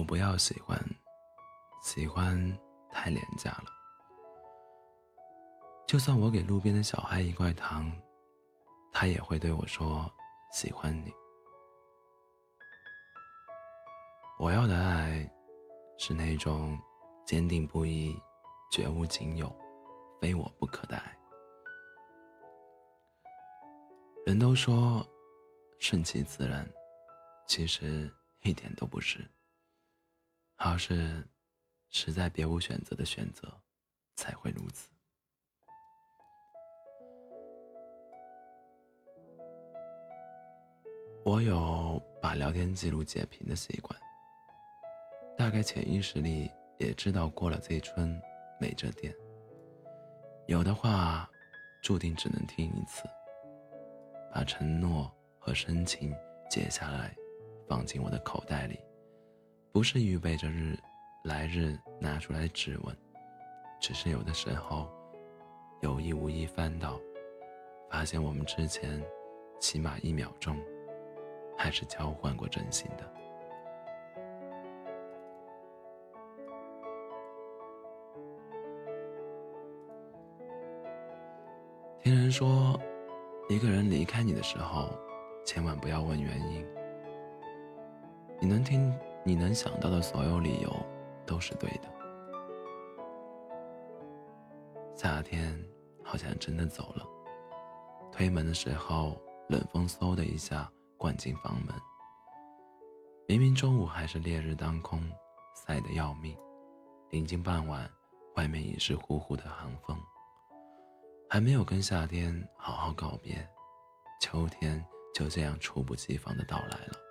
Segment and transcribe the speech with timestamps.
[0.00, 0.82] 我不要喜欢，
[1.82, 2.58] 喜欢
[2.88, 3.66] 太廉价了。
[5.86, 7.92] 就算我给路边的小孩一块糖，
[8.90, 10.10] 他也会对我说
[10.54, 11.12] 喜欢你。
[14.38, 15.30] 我要的爱，
[15.98, 16.78] 是那种
[17.26, 18.18] 坚定不移、
[18.72, 19.54] 绝无仅有、
[20.18, 21.14] 非我不可的爱。
[24.24, 25.06] 人都说
[25.78, 26.66] 顺其自然，
[27.46, 29.30] 其实一点都不是。
[30.62, 31.26] 而是
[31.88, 33.50] 实在别无选择的选择，
[34.14, 34.90] 才会如此。
[41.24, 43.98] 我有把聊天记录截屏的习惯，
[45.34, 48.20] 大概潜意识里也知道过了这村
[48.60, 49.14] 没这店。
[50.46, 51.26] 有的话，
[51.82, 53.04] 注定只能听一次。
[54.32, 56.14] 把承诺和深情
[56.50, 57.16] 截下来，
[57.66, 58.78] 放进我的口袋里。
[59.72, 60.76] 不是预备着日
[61.22, 62.96] 来日拿出来质问，
[63.80, 64.88] 只是有的时候
[65.80, 67.00] 有意无意翻到，
[67.88, 69.00] 发现我们之前
[69.60, 70.58] 起码一秒钟
[71.56, 73.08] 还是交换过真心的。
[82.02, 82.78] 听人说，
[83.48, 84.90] 一个人离开你的时候，
[85.46, 86.66] 千万不要问原因，
[88.40, 88.92] 你能听。
[89.24, 90.86] 你能想到的所有理由
[91.26, 91.88] 都是对的。
[94.96, 95.58] 夏天
[96.02, 97.06] 好像真的走了。
[98.12, 101.74] 推门的时候，冷风嗖的一下灌进房门。
[103.26, 105.00] 明明中午还是烈日当空，
[105.66, 106.36] 晒得要命。
[107.10, 107.88] 临近傍晚，
[108.36, 109.96] 外面已是呼呼的寒风。
[111.28, 113.48] 还没有跟夏天好好告别，
[114.20, 114.84] 秋天
[115.14, 117.09] 就这样猝不及防的到来了。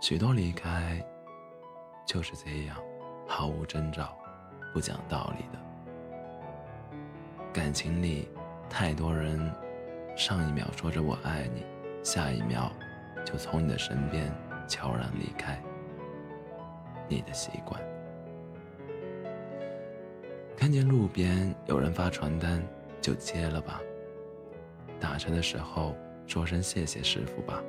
[0.00, 0.98] 许多离开，
[2.06, 2.74] 就是这样，
[3.28, 4.16] 毫无征兆，
[4.72, 5.60] 不讲道理的。
[7.52, 8.26] 感情里，
[8.70, 9.38] 太多人，
[10.16, 11.66] 上一秒说着我爱你，
[12.02, 12.72] 下一秒，
[13.26, 14.32] 就从你的身边
[14.66, 15.62] 悄然离开。
[17.06, 17.78] 你的习惯，
[20.56, 22.62] 看见路边有人发传单，
[23.02, 23.82] 就接了吧。
[24.98, 25.94] 打车的时候
[26.26, 27.62] 说声谢谢师傅吧。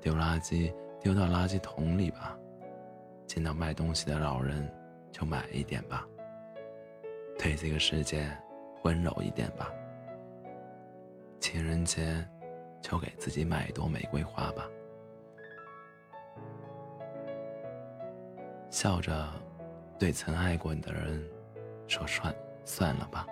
[0.00, 0.72] 丢垃圾。
[1.06, 2.36] 丢到垃圾桶里吧，
[3.28, 4.68] 见到卖东西的老人
[5.12, 6.04] 就买一点吧。
[7.38, 8.28] 对这个世界
[8.82, 9.72] 温柔一点吧。
[11.38, 12.26] 情人节
[12.82, 14.68] 就给自己买一朵玫瑰花吧。
[18.68, 19.28] 笑着
[20.00, 21.24] 对曾爱过你的人
[21.86, 22.34] 说：“算
[22.64, 23.24] 算了吧。”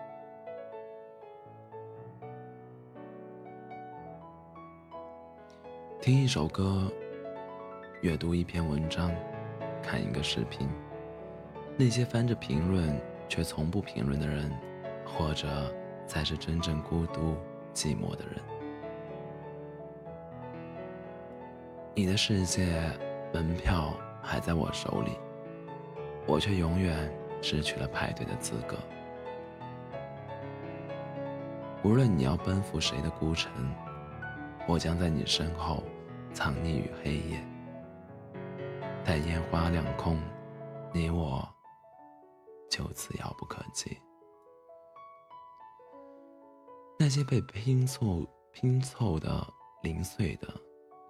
[6.01, 6.89] 听一首歌。
[8.05, 9.11] 阅读一篇文章，
[9.83, 10.69] 看一个视频，
[11.75, 13.01] 那些翻着评论
[13.31, 14.53] 却从不评论的人，
[15.07, 15.75] 或者
[16.07, 17.35] 才是真正孤独
[17.73, 18.43] 寂寞的人。
[21.95, 22.79] 你的世界
[23.33, 25.13] 门票还在我手里，
[26.27, 27.11] 我却永远
[27.41, 28.77] 失去了排队的资格。
[31.83, 33.51] 无论你要奔赴谁的孤城，
[34.69, 35.83] 我将在你身后
[36.35, 37.43] 藏匿于黑夜。
[39.05, 40.19] 待烟花亮空，
[40.93, 41.47] 你我
[42.71, 44.01] 就此遥不可及。
[46.99, 49.47] 那些被拼凑拼凑的
[49.83, 50.49] 零碎的，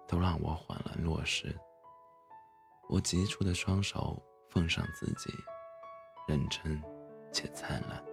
[0.07, 1.55] 都让我恍然若失。
[2.89, 5.33] 我急促的双手奉上自己，
[6.27, 6.83] 认真
[7.31, 8.03] 且灿烂。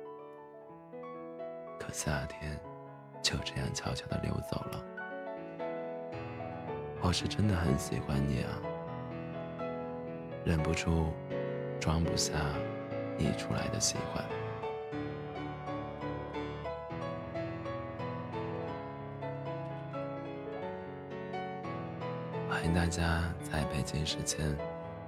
[1.81, 2.56] 可夏天
[3.20, 4.84] 就这样悄悄地溜走了。
[7.03, 8.62] 我是真的很喜欢你啊。
[10.44, 11.12] 忍不住，
[11.80, 12.32] 装不下
[13.16, 14.25] 溢出来的喜欢。
[22.49, 24.56] 欢迎大家在北京时间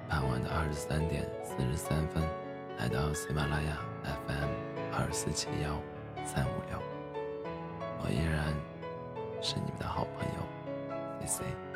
[0.09, 2.23] 傍晚的二十三点四十三分
[2.79, 4.49] 来到喜马拉雅 FM
[4.93, 5.76] 二四七幺
[6.25, 6.79] 三五六，
[8.03, 8.55] 我依然
[9.43, 11.74] 是你们的好朋友 C C。